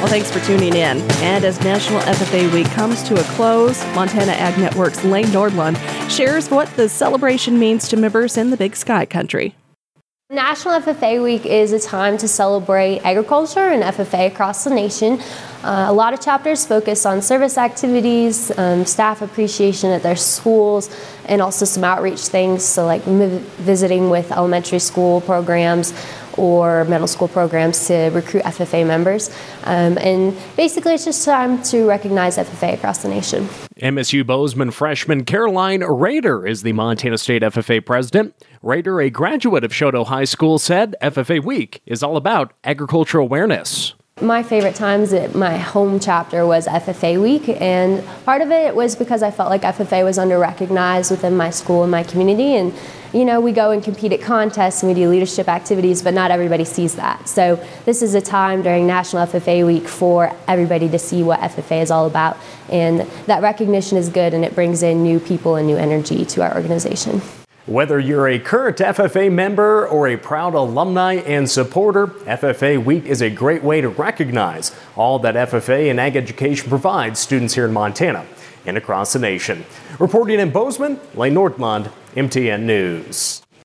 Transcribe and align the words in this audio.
Well, 0.00 0.08
thanks 0.08 0.30
for 0.30 0.40
tuning 0.40 0.72
in. 0.72 1.02
And 1.20 1.44
as 1.44 1.60
National 1.60 2.00
FFA 2.00 2.50
Week 2.54 2.66
comes 2.68 3.02
to 3.02 3.20
a 3.20 3.22
close, 3.34 3.84
Montana 3.94 4.32
Ag 4.32 4.58
Network's 4.58 5.04
Lane 5.04 5.26
Nordlund 5.26 5.76
shares 6.10 6.50
what 6.50 6.74
the 6.76 6.88
celebration 6.88 7.58
means 7.58 7.86
to 7.88 7.98
members 7.98 8.38
in 8.38 8.48
the 8.48 8.56
Big 8.56 8.76
Sky 8.76 9.04
Country. 9.04 9.54
National 10.30 10.80
FFA 10.80 11.22
Week 11.22 11.44
is 11.44 11.72
a 11.72 11.78
time 11.78 12.16
to 12.16 12.28
celebrate 12.28 13.00
agriculture 13.00 13.68
and 13.68 13.82
FFA 13.82 14.28
across 14.28 14.64
the 14.64 14.70
nation. 14.70 15.20
Uh, 15.62 15.84
a 15.88 15.92
lot 15.92 16.14
of 16.14 16.20
chapters 16.20 16.64
focus 16.64 17.04
on 17.04 17.20
service 17.20 17.58
activities, 17.58 18.56
um, 18.56 18.86
staff 18.86 19.20
appreciation 19.20 19.90
at 19.90 20.02
their 20.02 20.16
schools, 20.16 20.88
and 21.26 21.42
also 21.42 21.66
some 21.66 21.84
outreach 21.84 22.20
things, 22.20 22.64
so 22.64 22.86
like 22.86 23.02
visiting 23.02 24.08
with 24.08 24.32
elementary 24.32 24.78
school 24.78 25.20
programs 25.20 25.92
or 26.40 26.86
middle 26.86 27.06
school 27.06 27.28
programs 27.28 27.86
to 27.86 28.08
recruit 28.08 28.42
FFA 28.44 28.86
members. 28.86 29.28
Um, 29.64 29.98
and 29.98 30.36
basically, 30.56 30.94
it's 30.94 31.04
just 31.04 31.24
time 31.24 31.62
to 31.64 31.86
recognize 31.86 32.38
FFA 32.38 32.74
across 32.74 33.02
the 33.02 33.08
nation. 33.08 33.44
MSU 33.76 34.26
Bozeman 34.26 34.70
freshman 34.70 35.24
Caroline 35.24 35.82
Rader 35.82 36.46
is 36.46 36.62
the 36.62 36.72
Montana 36.72 37.18
State 37.18 37.42
FFA 37.42 37.84
president. 37.84 38.34
Rader, 38.62 39.00
a 39.00 39.10
graduate 39.10 39.64
of 39.64 39.72
Choteau 39.72 40.06
High 40.06 40.24
School, 40.24 40.58
said 40.58 40.96
FFA 41.02 41.44
Week 41.44 41.82
is 41.86 42.02
all 42.02 42.16
about 42.16 42.52
agricultural 42.64 43.26
awareness. 43.26 43.94
My 44.22 44.42
favorite 44.42 44.74
times 44.74 45.14
at 45.14 45.34
my 45.34 45.56
home 45.56 45.98
chapter 45.98 46.46
was 46.46 46.66
FFA 46.66 47.20
week, 47.20 47.48
and 47.48 48.04
part 48.26 48.42
of 48.42 48.50
it 48.50 48.76
was 48.76 48.94
because 48.94 49.22
I 49.22 49.30
felt 49.30 49.48
like 49.48 49.62
FFA 49.62 50.04
was 50.04 50.18
underrecognized 50.18 51.10
within 51.10 51.38
my 51.38 51.48
school 51.48 51.84
and 51.84 51.90
my 51.90 52.02
community. 52.02 52.54
And 52.54 52.74
you 53.14 53.24
know, 53.24 53.40
we 53.40 53.52
go 53.52 53.70
and 53.70 53.82
compete 53.82 54.12
at 54.12 54.20
contests 54.20 54.82
and 54.82 54.92
we 54.92 54.94
do 54.94 55.08
leadership 55.08 55.48
activities, 55.48 56.02
but 56.02 56.12
not 56.12 56.30
everybody 56.30 56.66
sees 56.66 56.96
that. 56.96 57.28
So 57.28 57.56
this 57.86 58.02
is 58.02 58.14
a 58.14 58.20
time 58.20 58.60
during 58.60 58.86
National 58.86 59.26
FFA 59.26 59.66
Week 59.66 59.88
for 59.88 60.36
everybody 60.46 60.88
to 60.90 60.98
see 60.98 61.22
what 61.22 61.40
FFA 61.40 61.80
is 61.80 61.90
all 61.90 62.06
about, 62.06 62.36
and 62.68 63.00
that 63.24 63.40
recognition 63.40 63.96
is 63.96 64.10
good, 64.10 64.34
and 64.34 64.44
it 64.44 64.54
brings 64.54 64.82
in 64.82 65.02
new 65.02 65.18
people 65.18 65.56
and 65.56 65.66
new 65.66 65.78
energy 65.78 66.26
to 66.26 66.42
our 66.42 66.54
organization. 66.54 67.22
Whether 67.70 68.00
you're 68.00 68.26
a 68.26 68.40
current 68.40 68.78
FFA 68.78 69.30
member 69.30 69.86
or 69.86 70.08
a 70.08 70.16
proud 70.16 70.54
alumni 70.54 71.14
and 71.18 71.48
supporter, 71.48 72.08
FFA 72.08 72.84
Week 72.84 73.06
is 73.06 73.22
a 73.22 73.30
great 73.30 73.62
way 73.62 73.80
to 73.80 73.88
recognize 73.88 74.74
all 74.96 75.20
that 75.20 75.36
FFA 75.36 75.88
and 75.88 76.00
ag 76.00 76.16
education 76.16 76.68
provides 76.68 77.20
students 77.20 77.54
here 77.54 77.66
in 77.66 77.72
Montana 77.72 78.26
and 78.66 78.76
across 78.76 79.12
the 79.12 79.20
nation. 79.20 79.64
Reporting 80.00 80.40
in 80.40 80.50
Bozeman, 80.50 80.98
Lane 81.14 81.34
Nordlund, 81.34 81.92
MTN 82.16 82.62
News. 82.62 83.40